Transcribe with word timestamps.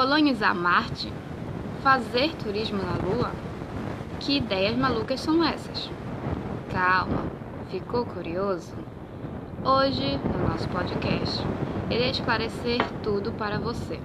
Colonizar 0.00 0.54
Marte? 0.54 1.12
Fazer 1.82 2.34
turismo 2.36 2.82
na 2.82 2.94
Lua? 2.94 3.32
Que 4.18 4.38
ideias 4.38 4.74
malucas 4.74 5.20
são 5.20 5.44
essas? 5.44 5.90
Calma, 6.72 7.26
ficou 7.70 8.06
curioso? 8.06 8.72
Hoje, 9.62 10.16
no 10.16 10.48
nosso 10.48 10.66
podcast, 10.70 11.46
irei 11.90 12.08
esclarecer 12.08 12.78
tudo 13.02 13.32
para 13.32 13.58
você. 13.58 14.00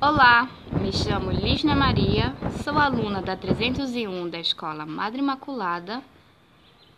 Olá, 0.00 0.48
me 0.80 0.92
chamo 0.92 1.32
Lisna 1.32 1.74
Maria, 1.74 2.32
sou 2.62 2.78
aluna 2.78 3.20
da 3.20 3.36
301 3.36 4.30
da 4.30 4.38
Escola 4.38 4.86
Madre 4.86 5.18
Imaculada 5.18 6.00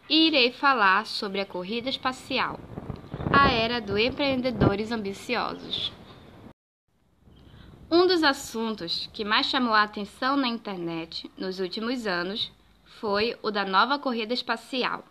e 0.07 0.27
irei 0.27 0.53
falar 0.53 1.07
sobre 1.07 1.41
a 1.41 1.47
corrida 1.47 1.89
espacial, 1.89 2.61
a 3.33 3.51
era 3.51 3.81
dos 3.81 3.99
empreendedores 3.99 4.93
ambiciosos. 4.93 5.97
Um 7.91 8.07
dos 8.07 8.23
assuntos 8.23 9.09
que 9.15 9.25
mais 9.25 9.47
chamou 9.47 9.73
a 9.73 9.83
atenção 9.83 10.37
na 10.37 10.47
internet 10.47 11.31
nos 11.39 11.59
últimos 11.59 12.07
anos 12.07 12.53
foi 12.85 13.35
o 13.43 13.51
da 13.51 13.65
nova 13.65 13.99
corrida 13.99 14.35
espacial, 14.35 15.03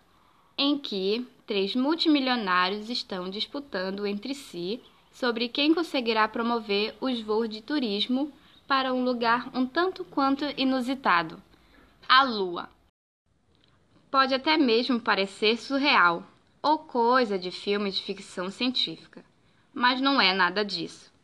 em 0.56 0.78
que 0.78 1.26
três 1.44 1.74
multimilionários 1.74 2.88
estão 2.88 3.28
disputando 3.28 4.06
entre 4.06 4.32
si 4.32 4.80
sobre 5.10 5.48
quem 5.48 5.74
conseguirá 5.74 6.28
promover 6.28 6.96
os 7.00 7.20
voos 7.20 7.48
de 7.48 7.60
turismo 7.60 8.32
para 8.68 8.94
um 8.94 9.02
lugar 9.02 9.50
um 9.52 9.66
tanto 9.66 10.04
quanto 10.04 10.44
inusitado 10.56 11.42
a 12.08 12.22
Lua. 12.22 12.68
Pode 14.08 14.34
até 14.34 14.56
mesmo 14.56 15.00
parecer 15.00 15.58
surreal 15.58 16.24
ou 16.62 16.78
coisa 16.78 17.36
de 17.36 17.50
filme 17.50 17.90
de 17.90 18.00
ficção 18.00 18.52
científica, 18.52 19.24
mas 19.74 20.00
não 20.00 20.20
é 20.20 20.32
nada 20.32 20.64
disso. 20.64 21.17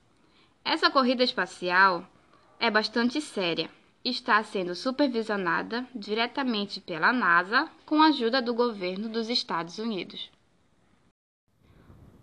Essa 0.65 0.91
corrida 0.91 1.23
espacial 1.23 2.07
é 2.59 2.71
bastante 2.71 3.21
séria 3.21 3.71
está 4.05 4.43
sendo 4.45 4.75
supervisionada 4.75 5.87
diretamente 5.95 6.79
pela 6.79 7.11
NASA 7.11 7.69
com 7.87 8.03
a 8.03 8.09
ajuda 8.09 8.43
do 8.43 8.53
governo 8.53 9.09
dos 9.09 9.31
Estados 9.31 9.79
Unidos. 9.79 10.31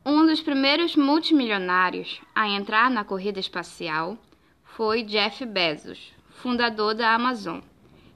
Um 0.05 0.25
dos 0.25 0.41
primeiros 0.41 0.95
multimilionários 0.95 2.21
a 2.35 2.47
entrar 2.47 2.91
na 2.91 3.03
corrida 3.03 3.39
espacial 3.39 4.17
foi 4.63 5.03
Jeff 5.03 5.43
Bezos, 5.45 6.13
fundador 6.29 6.93
da 6.93 7.13
Amazon, 7.13 7.61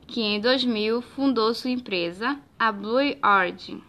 que 0.08 0.22
em 0.22 0.40
2000 0.40 1.02
fundou 1.02 1.54
sua 1.54 1.72
empresa, 1.72 2.40
a 2.58 2.72
Blue 2.72 3.00
Origin. 3.24 3.84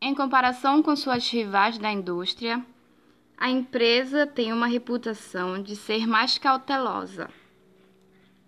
Em 0.00 0.14
comparação 0.14 0.82
com 0.82 0.94
suas 0.94 1.28
rivais 1.30 1.78
da 1.78 1.90
indústria, 1.92 2.64
a 3.40 3.48
empresa 3.48 4.26
tem 4.26 4.52
uma 4.52 4.66
reputação 4.66 5.62
de 5.62 5.76
ser 5.76 6.08
mais 6.08 6.36
cautelosa. 6.36 7.30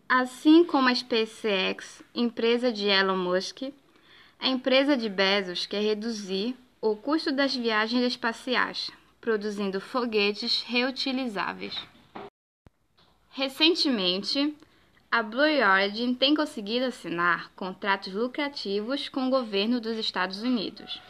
Assim 0.08 0.64
como 0.64 0.88
a 0.88 0.94
SpaceX, 0.94 2.02
empresa 2.12 2.72
de 2.72 2.88
Elon 2.88 3.16
Musk, 3.16 3.72
a 4.40 4.48
empresa 4.48 4.96
de 4.96 5.08
Bezos 5.08 5.64
quer 5.64 5.80
reduzir 5.80 6.56
o 6.80 6.96
custo 6.96 7.30
das 7.30 7.54
viagens 7.54 8.02
espaciais, 8.02 8.90
produzindo 9.20 9.80
foguetes 9.80 10.64
reutilizáveis. 10.66 11.78
Recentemente, 13.30 14.52
a 15.08 15.22
Blue 15.22 15.44
Origin 15.44 16.14
tem 16.14 16.34
conseguido 16.34 16.86
assinar 16.86 17.52
contratos 17.54 18.12
lucrativos 18.12 19.08
com 19.08 19.28
o 19.28 19.30
governo 19.30 19.80
dos 19.80 19.96
Estados 19.96 20.42
Unidos. 20.42 21.00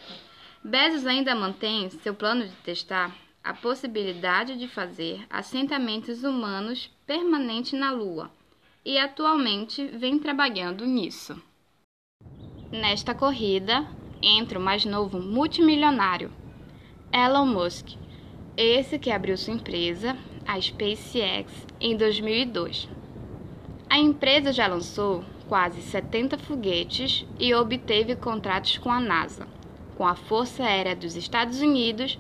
Bezos 0.63 1.07
ainda 1.07 1.35
mantém 1.35 1.89
seu 1.89 2.15
plano 2.15 2.47
de 2.47 2.55
testar 2.57 3.17
a 3.43 3.55
possibilidade 3.55 4.59
de 4.59 4.69
fazer 4.69 5.27
assentamentos 5.31 6.23
humanos 6.25 6.91
permanentes 7.07 7.79
na 7.79 7.91
Lua 7.91 8.31
e 8.85 8.99
atualmente 8.99 9.87
vem 9.87 10.19
trabalhando 10.19 10.87
nisso. 10.87 11.41
Nesta 12.71 13.15
corrida 13.15 13.87
entra 14.23 14.59
o 14.59 14.63
mais 14.63 14.85
novo 14.85 15.19
multimilionário, 15.19 16.31
Elon 17.13 17.47
Musk, 17.47 17.97
esse 18.57 18.99
que 18.99 19.11
abriu 19.11 19.37
sua 19.37 19.55
empresa, 19.55 20.17
a 20.47 20.61
SpaceX, 20.61 21.67
em 21.81 21.97
2002. 21.97 22.89
A 23.89 23.99
empresa 23.99 24.53
já 24.53 24.67
lançou 24.67 25.25
quase 25.49 25.81
70 25.81 26.39
foguetes 26.39 27.27
e 27.39 27.53
obteve 27.55 28.15
contratos 28.15 28.79
com 28.79 28.91
a 28.91 29.01
NASA, 29.01 29.49
com 29.97 30.07
a 30.07 30.15
Força 30.15 30.63
Aérea 30.63 30.95
dos 30.95 31.17
Estados 31.17 31.61
Unidos 31.61 32.19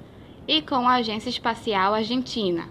e 0.50 0.61
com 0.61 0.88
a 0.88 0.94
Agência 0.94 1.31
Espacial 1.31 1.94
Argentina, 1.94 2.69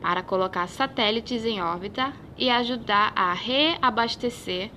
para 0.00 0.22
colocar 0.22 0.68
satélites 0.68 1.44
em 1.44 1.60
órbita 1.60 2.12
e 2.38 2.48
ajudar 2.48 3.12
a 3.16 3.32
reabastecer 3.32 4.70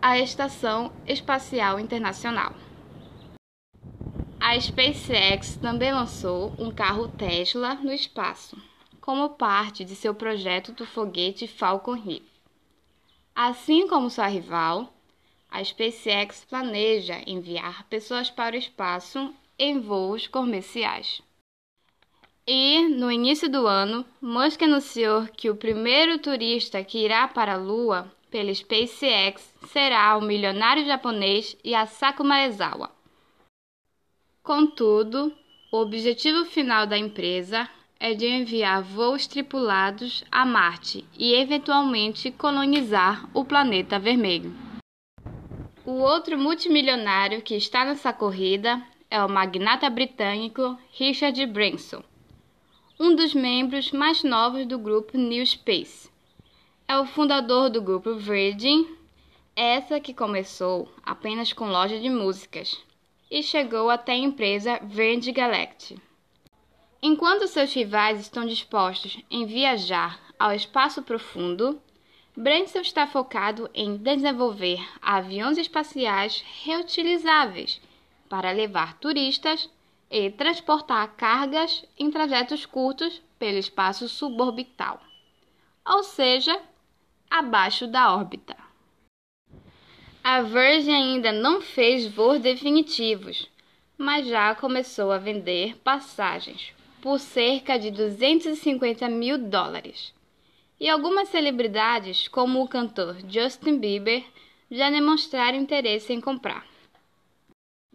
a 0.00 0.16
Estação 0.16 0.92
Espacial 1.04 1.80
Internacional. 1.80 2.54
A 4.38 4.60
SpaceX 4.60 5.56
também 5.56 5.92
lançou 5.92 6.54
um 6.60 6.70
carro 6.70 7.08
Tesla 7.08 7.74
no 7.74 7.92
espaço, 7.92 8.56
como 9.00 9.30
parte 9.30 9.84
de 9.84 9.96
seu 9.96 10.14
projeto 10.14 10.70
do 10.70 10.86
foguete 10.86 11.48
Falcon 11.48 11.96
Heavy. 11.96 12.22
Assim 13.34 13.88
como 13.88 14.08
sua 14.10 14.28
rival, 14.28 14.94
a 15.50 15.64
SpaceX 15.64 16.44
planeja 16.44 17.20
enviar 17.26 17.82
pessoas 17.88 18.30
para 18.30 18.54
o 18.54 18.58
espaço 18.60 19.34
em 19.58 19.80
voos 19.80 20.28
comerciais. 20.28 21.20
E, 22.46 22.88
no 22.90 23.10
início 23.10 23.50
do 23.50 23.66
ano, 23.66 24.04
Musk 24.20 24.60
anunciou 24.60 25.26
que 25.34 25.48
o 25.48 25.56
primeiro 25.56 26.18
turista 26.18 26.84
que 26.84 26.98
irá 26.98 27.26
para 27.26 27.54
a 27.54 27.56
Lua 27.56 28.12
pela 28.30 28.52
SpaceX 28.52 29.54
será 29.68 30.14
o 30.18 30.20
milionário 30.20 30.84
japonês 30.84 31.56
Yasaku 31.64 32.22
Maezawa. 32.22 32.90
Contudo, 34.42 35.32
o 35.72 35.78
objetivo 35.78 36.44
final 36.44 36.86
da 36.86 36.98
empresa 36.98 37.66
é 37.98 38.12
de 38.12 38.26
enviar 38.26 38.82
voos 38.82 39.26
tripulados 39.26 40.22
a 40.30 40.44
Marte 40.44 41.02
e 41.18 41.32
eventualmente 41.32 42.30
colonizar 42.30 43.26
o 43.32 43.42
planeta 43.42 43.98
vermelho. 43.98 44.54
O 45.86 45.92
outro 45.92 46.36
multimilionário 46.36 47.40
que 47.40 47.54
está 47.54 47.86
nessa 47.86 48.12
corrida 48.12 48.82
é 49.10 49.24
o 49.24 49.30
magnata 49.30 49.88
britânico 49.88 50.78
Richard 50.92 51.46
Branson 51.46 52.02
um 53.04 53.14
dos 53.14 53.34
membros 53.34 53.92
mais 53.92 54.22
novos 54.24 54.64
do 54.64 54.78
grupo 54.78 55.18
New 55.18 55.44
Space. 55.44 56.10
É 56.88 56.98
o 56.98 57.04
fundador 57.04 57.68
do 57.68 57.82
grupo 57.82 58.14
Virgin, 58.14 58.96
essa 59.54 60.00
que 60.00 60.14
começou 60.14 60.88
apenas 61.04 61.52
com 61.52 61.66
loja 61.66 62.00
de 62.00 62.08
músicas 62.08 62.82
e 63.30 63.42
chegou 63.42 63.90
até 63.90 64.12
a 64.12 64.16
empresa 64.16 64.80
Virgin 64.82 65.34
Galactic. 65.34 65.98
Enquanto 67.02 67.46
seus 67.46 67.74
rivais 67.74 68.18
estão 68.20 68.46
dispostos 68.46 69.18
em 69.30 69.44
viajar 69.44 70.18
ao 70.38 70.54
espaço 70.54 71.02
profundo, 71.02 71.78
Branson 72.34 72.80
está 72.80 73.06
focado 73.06 73.68
em 73.74 73.98
desenvolver 73.98 74.80
aviões 75.02 75.58
espaciais 75.58 76.42
reutilizáveis 76.64 77.82
para 78.30 78.50
levar 78.50 78.94
turistas 78.94 79.68
e 80.14 80.30
transportar 80.30 81.16
cargas 81.16 81.84
em 81.98 82.08
trajetos 82.08 82.64
curtos 82.64 83.20
pelo 83.36 83.58
espaço 83.58 84.08
suborbital, 84.08 85.02
ou 85.84 86.04
seja, 86.04 86.56
abaixo 87.28 87.88
da 87.88 88.14
órbita. 88.14 88.56
A 90.22 90.40
Virgin 90.40 90.92
ainda 90.92 91.32
não 91.32 91.60
fez 91.60 92.06
voos 92.06 92.38
definitivos, 92.38 93.50
mas 93.98 94.28
já 94.28 94.54
começou 94.54 95.10
a 95.10 95.18
vender 95.18 95.76
passagens 95.78 96.72
por 97.02 97.18
cerca 97.18 97.76
de 97.76 97.90
250 97.90 99.08
mil 99.08 99.36
dólares. 99.36 100.14
E 100.78 100.88
algumas 100.88 101.28
celebridades, 101.28 102.28
como 102.28 102.62
o 102.62 102.68
cantor 102.68 103.16
Justin 103.28 103.78
Bieber, 103.78 104.24
já 104.70 104.90
demonstraram 104.90 105.58
interesse 105.58 106.12
em 106.12 106.20
comprar. 106.20 106.64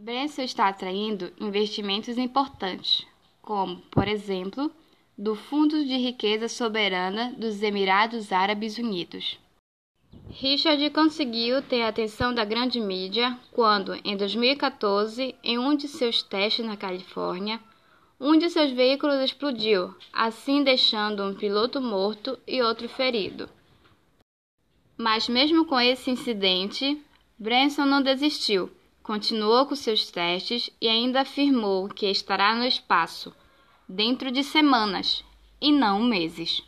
Branson 0.01 0.43
está 0.43 0.69
atraindo 0.69 1.33
investimentos 1.41 2.17
importantes, 2.17 3.05
como, 3.41 3.81
por 3.91 4.07
exemplo, 4.07 4.71
do 5.17 5.35
Fundo 5.35 5.83
de 5.83 5.97
Riqueza 5.97 6.47
Soberana 6.47 7.35
dos 7.37 7.61
Emirados 7.61 8.31
Árabes 8.31 8.77
Unidos. 8.77 9.37
Richard 10.29 10.89
conseguiu 10.91 11.61
ter 11.61 11.81
a 11.81 11.89
atenção 11.89 12.33
da 12.33 12.45
grande 12.45 12.79
mídia 12.79 13.37
quando, 13.51 13.93
em 14.05 14.15
2014, 14.15 15.35
em 15.43 15.59
um 15.59 15.75
de 15.75 15.89
seus 15.89 16.23
testes 16.23 16.65
na 16.65 16.77
Califórnia, 16.77 17.59
um 18.17 18.37
de 18.37 18.49
seus 18.49 18.71
veículos 18.71 19.19
explodiu, 19.21 19.93
assim 20.13 20.63
deixando 20.63 21.25
um 21.25 21.35
piloto 21.35 21.81
morto 21.81 22.39
e 22.47 22.61
outro 22.61 22.87
ferido. 22.87 23.49
Mas 24.97 25.27
mesmo 25.27 25.65
com 25.65 25.77
esse 25.77 26.09
incidente, 26.09 27.03
Branson 27.37 27.83
não 27.83 28.01
desistiu, 28.01 28.71
continuou 29.03 29.65
com 29.65 29.75
seus 29.75 30.09
testes 30.11 30.69
e 30.79 30.87
ainda 30.87 31.21
afirmou 31.21 31.87
que 31.87 32.05
estará 32.05 32.55
no 32.55 32.65
espaço 32.65 33.33
dentro 33.87 34.31
de 34.31 34.43
semanas 34.43 35.23
e 35.59 35.71
não 35.71 36.01
meses. 36.01 36.63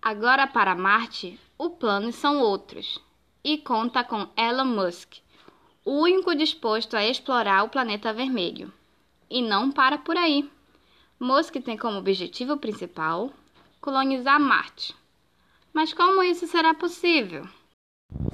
Agora 0.00 0.46
para 0.46 0.74
Marte, 0.74 1.38
o 1.56 1.70
plano 1.70 2.10
são 2.12 2.40
outros 2.40 2.98
e 3.44 3.58
conta 3.58 4.02
com 4.02 4.28
Elon 4.36 4.64
Musk, 4.64 5.18
o 5.84 6.00
único 6.00 6.34
disposto 6.34 6.96
a 6.96 7.04
explorar 7.04 7.64
o 7.64 7.68
planeta 7.68 8.12
vermelho. 8.12 8.72
E 9.28 9.40
não 9.42 9.70
para 9.70 9.98
por 9.98 10.16
aí. 10.16 10.50
Musk 11.18 11.56
tem 11.56 11.76
como 11.76 11.98
objetivo 11.98 12.56
principal 12.56 13.32
colonizar 13.80 14.40
Marte. 14.40 14.94
Mas 15.72 15.92
como 15.92 16.22
isso 16.22 16.46
será 16.46 16.74
possível? 16.74 17.48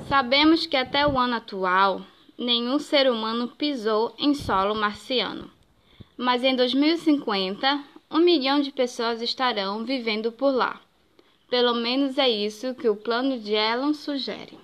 Sabemos 0.08 0.66
que 0.66 0.76
até 0.76 1.06
o 1.06 1.18
ano 1.18 1.36
atual, 1.36 2.02
nenhum 2.38 2.78
ser 2.78 3.10
humano 3.10 3.48
pisou 3.48 4.14
em 4.18 4.32
solo 4.32 4.74
marciano. 4.74 5.50
Mas 6.16 6.44
em 6.44 6.54
2050, 6.54 7.84
um 8.10 8.18
milhão 8.20 8.60
de 8.60 8.70
pessoas 8.70 9.20
estarão 9.20 9.84
vivendo 9.84 10.30
por 10.30 10.50
lá. 10.50 10.80
Pelo 11.50 11.74
menos 11.74 12.16
é 12.16 12.28
isso 12.28 12.74
que 12.74 12.88
o 12.88 12.96
plano 12.96 13.38
de 13.38 13.52
Elon 13.52 13.92
sugere. 13.92 14.58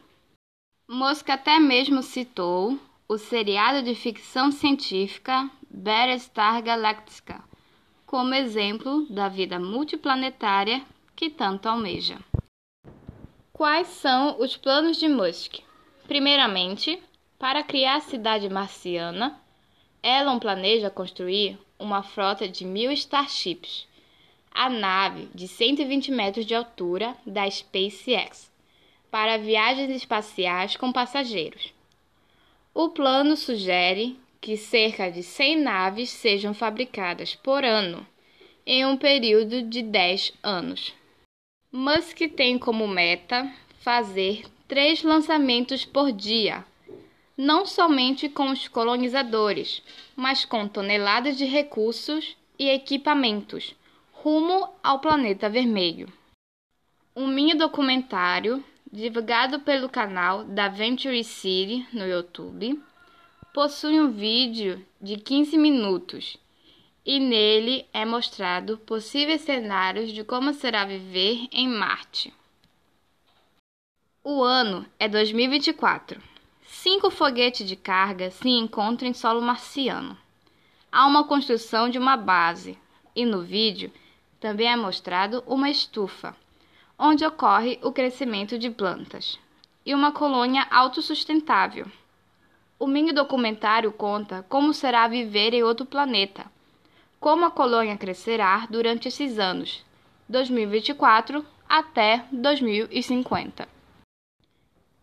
Musk 0.89 1.29
até 1.31 1.59
mesmo 1.59 2.03
citou 2.03 2.79
o 3.09 3.19
seriado 3.19 3.83
de 3.83 3.95
ficção 3.95 4.53
científica 4.53 5.51
Battlestar 5.69 6.63
Galactica 6.63 7.43
como 8.15 8.33
exemplo 8.33 9.07
da 9.11 9.29
vida 9.29 9.59
multiplanetária 9.59 10.85
que 11.17 11.29
tanto 11.29 11.69
almeja. 11.69 12.21
Quais 13.53 13.89
são 13.89 14.41
os 14.41 14.57
planos 14.57 14.99
de 14.99 15.09
Musk? 15.09 15.57
Primeiramente, 16.07 17.03
para 17.39 17.63
criar 17.63 17.97
a 17.97 18.01
cidade 18.01 18.49
marciana, 18.49 19.41
Elon 20.03 20.39
planeja 20.39 20.91
construir 20.91 21.59
uma 21.79 22.03
frota 22.03 22.49
de 22.49 22.65
mil 22.65 22.93
Starships, 22.93 23.87
a 24.51 24.69
nave 24.71 25.29
de 25.35 25.49
120 25.49 26.11
metros 26.11 26.47
de 26.47 26.55
altura 26.55 27.17
da 27.27 27.51
SpaceX, 27.51 28.53
para 29.11 29.37
viagens 29.37 29.91
espaciais 29.91 30.77
com 30.77 30.93
passageiros. 30.93 31.73
O 32.73 32.89
plano 32.89 33.37
sugere 33.37 34.19
que 34.41 34.57
cerca 34.57 35.11
de 35.11 35.23
100 35.23 35.61
naves 35.61 36.11
sejam 36.11 36.53
fabricadas 36.53 37.35
por 37.35 37.65
ano, 37.65 38.07
em 38.67 38.85
um 38.85 38.97
período 38.97 39.63
de 39.63 39.83
10 39.83 40.33
anos. 40.43 40.93
Musk 41.73 42.19
tem 42.37 42.59
como 42.59 42.87
meta 42.87 43.51
fazer 43.81 44.45
três 44.69 45.03
lançamentos 45.03 45.85
por 45.85 46.13
dia, 46.13 46.65
não 47.37 47.67
somente 47.67 48.29
com 48.29 48.51
os 48.51 48.69
colonizadores, 48.69 49.83
mas 50.15 50.45
com 50.45 50.69
toneladas 50.69 51.37
de 51.37 51.45
recursos 51.45 52.37
e 52.59 52.69
equipamentos 52.69 53.75
rumo 54.13 54.71
ao 54.83 55.01
planeta 55.01 55.49
vermelho. 55.49 56.11
Um 57.15 57.27
mini 57.27 57.55
documentário 57.55 58.65
divulgado 58.91 59.61
pelo 59.61 59.89
canal 59.89 60.45
da 60.45 60.69
Venture 60.69 61.23
City 61.25 61.87
no 61.93 62.07
YouTube 62.07 62.81
possui 63.53 64.01
um 64.01 64.11
vídeo 64.11 64.85
de 65.01 65.17
15 65.17 65.59
minutos 65.59 66.37
e 67.05 67.21
nele 67.21 67.87
é 67.93 68.05
mostrado 68.05 68.79
possíveis 68.79 69.43
cenários 69.43 70.11
de 70.13 70.25
como 70.25 70.55
será 70.55 70.85
viver 70.85 71.47
em 71.53 71.69
Marte. 71.69 72.33
O 74.23 74.43
ano 74.43 74.87
é 74.99 75.07
2024. 75.07 76.34
Cinco 76.85 77.11
foguetes 77.11 77.67
de 77.67 77.77
carga 77.77 78.31
se 78.31 78.47
encontram 78.47 79.09
em 79.09 79.15
solo 79.15 79.41
marciano. 79.41 80.19
Há 80.93 81.07
uma 81.07 81.25
construção 81.25 81.89
de 81.89 81.99
uma 81.99 82.15
base 82.15 82.77
e 83.17 83.25
no 83.25 83.41
vídeo 83.41 83.91
também 84.39 84.71
é 84.71 84.77
mostrado 84.77 85.43
uma 85.47 85.71
estufa, 85.71 86.37
onde 86.99 87.25
ocorre 87.25 87.79
o 87.83 87.91
crescimento 87.91 88.59
de 88.59 88.69
plantas, 88.69 89.39
e 89.87 89.95
uma 89.95 90.13
colônia 90.13 90.67
autossustentável. 90.71 91.87
O 92.79 92.87
mini 92.87 93.15
documentário 93.15 93.91
conta 93.91 94.45
como 94.47 94.75
será 94.75 95.09
viver 95.09 95.55
em 95.55 95.63
outro 95.63 95.87
planeta 95.87 96.45
como 97.19 97.47
a 97.47 97.51
colônia 97.51 97.97
crescerá 97.97 98.67
durante 98.69 99.09
esses 99.09 99.39
anos, 99.39 99.83
2024 100.29 101.47
até 101.67 102.27
2050. 102.31 103.74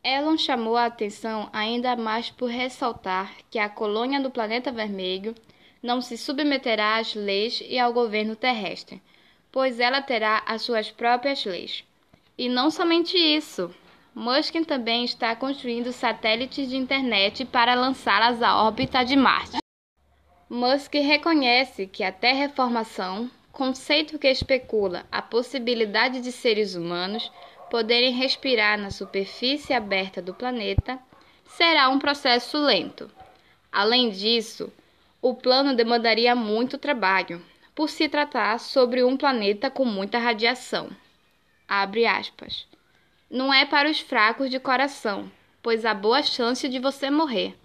Elon 0.04 0.36
chamou 0.36 0.76
a 0.76 0.86
atenção 0.86 1.48
ainda 1.54 1.96
mais 1.96 2.32
por 2.32 2.50
ressaltar 2.50 3.32
que 3.52 3.60
a 3.60 3.70
colônia 3.70 4.20
do 4.20 4.32
planeta 4.32 4.72
vermelho 4.72 5.36
não 5.82 6.02
se 6.02 6.18
submeterá 6.18 6.98
às 6.98 7.14
leis 7.14 7.62
e 7.68 7.78
ao 7.78 7.94
governo 7.94 8.36
terrestre, 8.36 9.00
pois 9.52 9.80
ela 9.80 10.02
terá 10.02 10.42
as 10.48 10.64
suas 10.64 10.90
próprias 10.90 11.46
leis. 11.46 11.84
E 12.36 12.50
não 12.50 12.72
somente 12.72 13.16
isso, 13.16 13.74
Musk 14.14 14.56
também 14.68 15.06
está 15.06 15.36
construindo 15.36 15.92
satélites 15.92 16.68
de 16.68 16.78
internet 16.78 17.46
para 17.46 17.76
lançá-las 17.76 18.42
à 18.42 18.64
órbita 18.64 19.04
de 19.04 19.16
Marte. 19.16 19.58
Musk 20.50 20.96
reconhece 20.96 21.86
que 21.86 22.04
a 22.04 22.12
terraformação, 22.12 23.30
conceito 23.52 24.18
que 24.18 24.28
especula 24.28 25.06
a 25.12 25.22
possibilidade 25.22 26.22
de 26.22 26.32
seres 26.32 26.74
humanos 26.74 27.32
poderem 27.72 28.12
respirar 28.12 28.78
na 28.78 28.92
superfície 28.92 29.74
aberta 29.74 30.22
do 30.22 30.32
planeta, 30.32 31.00
será 31.46 31.90
um 31.90 31.98
processo 31.98 32.56
lento. 32.60 33.10
Além 33.72 34.12
disso, 34.12 34.72
o 35.20 35.34
plano 35.34 35.76
demandaria 35.76 36.36
muito 36.36 36.78
trabalho, 36.78 37.44
por 37.74 37.90
se 37.90 38.08
tratar 38.08 38.60
sobre 38.60 39.04
um 39.04 39.18
planeta 39.18 39.72
com 39.72 39.86
muita 39.86 40.20
radiação. 40.20 40.92
Abre 41.68 42.06
aspas. 42.06 42.68
Não 43.28 43.52
é 43.52 43.66
para 43.66 43.90
os 43.90 44.00
fracos 44.00 44.52
de 44.52 44.60
coração, 44.60 45.32
pois 45.64 45.84
há 45.84 45.96
boa 45.96 46.22
chance 46.22 46.70
de 46.70 46.78
você 46.78 47.10
morrer 47.10 47.56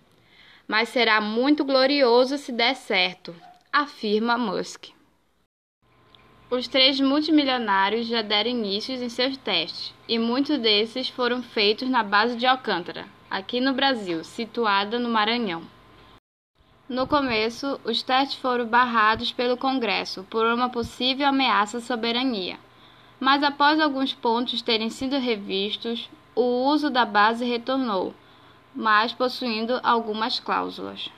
mas 0.66 0.88
será 0.88 1.21
muito 1.21 1.64
glorioso 1.64 2.37
se 2.38 2.50
der 2.50 2.75
certo, 2.75 3.35
afirma 3.73 4.37
Musk. 4.37 4.96
Os 6.50 6.69
três 6.69 7.00
multimilionários 7.00 8.07
já 8.07 8.23
deram 8.23 8.50
início 8.50 8.95
em 8.95 9.09
seus 9.09 9.37
testes, 9.37 9.93
e 10.09 10.19
muitos 10.19 10.59
desses 10.59 11.09
foram 11.09 11.43
feitos 11.43 11.88
na 11.88 12.03
base 12.03 12.37
de 12.37 12.47
Alcântara, 12.47 13.07
aqui 13.31 13.61
no 13.61 13.73
Brasil, 13.73 14.23
situada 14.23 14.99
no 14.99 15.09
Maranhão. 15.09 15.62
No 16.88 17.07
começo, 17.07 17.81
os 17.85 18.03
testes 18.03 18.38
foram 18.38 18.67
barrados 18.67 19.33
pelo 19.33 19.57
Congresso 19.57 20.25
por 20.31 20.47
uma 20.47 20.69
possível 20.69 21.26
ameaça 21.26 21.79
à 21.79 21.81
soberania, 21.81 22.59
mas 23.19 23.43
após 23.43 23.81
alguns 23.81 24.15
pontos 24.15 24.62
terem 24.62 24.88
sido 24.88 25.19
revistos, 25.19 26.09
o 26.35 26.69
uso 26.69 26.88
da 26.88 27.05
base 27.05 27.45
retornou 27.45 28.15
mas 28.76 29.12
possuindo 29.12 29.81
algumas 29.83 30.38
cláusulas. 30.38 31.11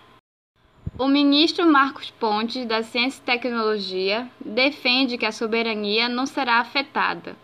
O 0.99 1.07
ministro 1.07 1.65
Marcos 1.65 2.11
Pontes, 2.11 2.67
da 2.67 2.83
Ciência 2.83 3.21
e 3.21 3.25
Tecnologia, 3.25 4.29
defende 4.45 5.17
que 5.17 5.25
a 5.25 5.31
soberania 5.31 6.09
não 6.09 6.27
será 6.27 6.59
afetada 6.59 7.37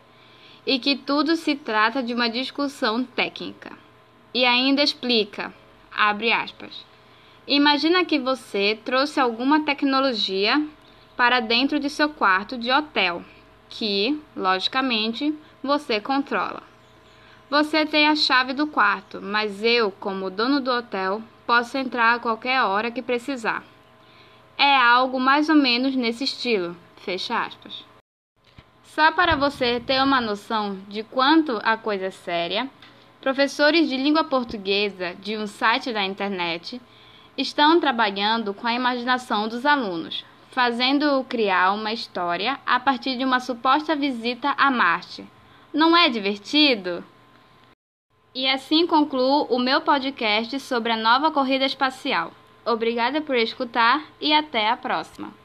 e 0.66 0.76
que 0.80 0.96
tudo 0.96 1.36
se 1.36 1.54
trata 1.54 2.02
de 2.02 2.12
uma 2.12 2.28
discussão 2.28 3.04
técnica. 3.04 3.70
E 4.34 4.44
ainda 4.44 4.82
explica, 4.82 5.54
abre 5.96 6.32
aspas, 6.32 6.84
imagina 7.46 8.04
que 8.04 8.18
você 8.18 8.76
trouxe 8.84 9.20
alguma 9.20 9.64
tecnologia 9.64 10.60
para 11.16 11.38
dentro 11.38 11.78
de 11.78 11.88
seu 11.88 12.08
quarto 12.08 12.58
de 12.58 12.72
hotel, 12.72 13.24
que, 13.68 14.20
logicamente, 14.36 15.32
você 15.62 16.00
controla. 16.00 16.64
Você 17.48 17.86
tem 17.86 18.08
a 18.08 18.16
chave 18.16 18.52
do 18.52 18.66
quarto, 18.66 19.22
mas 19.22 19.62
eu, 19.62 19.92
como 19.92 20.28
dono 20.28 20.60
do 20.60 20.72
hotel, 20.72 21.22
posso 21.46 21.76
entrar 21.76 22.14
a 22.14 22.18
qualquer 22.18 22.62
hora 22.62 22.90
que 22.90 23.02
precisar. 23.02 23.64
É 24.56 24.76
algo 24.76 25.18
mais 25.18 25.48
ou 25.48 25.56
menos 25.56 25.94
nesse 25.94 26.24
estilo. 26.24 26.76
Fecha 26.96 27.38
aspas. 27.44 27.84
Só 28.82 29.10
para 29.12 29.34
você 29.34 29.80
ter 29.80 30.02
uma 30.02 30.20
noção 30.20 30.78
de 30.88 31.02
quanto 31.02 31.60
a 31.64 31.76
coisa 31.76 32.06
é 32.06 32.10
séria, 32.10 32.70
professores 33.20 33.88
de 33.88 33.96
língua 33.96 34.22
portuguesa 34.22 35.14
de 35.20 35.36
um 35.36 35.46
site 35.46 35.92
da 35.92 36.04
internet 36.04 36.80
estão 37.36 37.80
trabalhando 37.80 38.54
com 38.54 38.66
a 38.66 38.74
imaginação 38.74 39.48
dos 39.48 39.66
alunos, 39.66 40.24
fazendo-o 40.50 41.24
criar 41.24 41.72
uma 41.72 41.92
história 41.92 42.58
a 42.64 42.78
partir 42.78 43.18
de 43.18 43.24
uma 43.24 43.40
suposta 43.40 43.96
visita 43.96 44.54
a 44.56 44.70
Marte. 44.70 45.26
Não 45.72 45.96
é 45.96 46.08
divertido? 46.08 47.04
E 48.34 48.48
assim 48.48 48.84
concluo 48.84 49.44
o 49.44 49.60
meu 49.60 49.80
podcast 49.80 50.58
sobre 50.58 50.90
a 50.90 50.96
nova 50.96 51.30
corrida 51.30 51.64
espacial. 51.64 52.32
Obrigada 52.66 53.20
por 53.20 53.36
escutar 53.36 54.04
e 54.20 54.32
até 54.32 54.68
a 54.68 54.76
próxima! 54.76 55.43